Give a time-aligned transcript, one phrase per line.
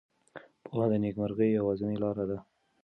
[0.65, 2.37] پوهه د نېکمرغۍ یوازینۍ لاره ده.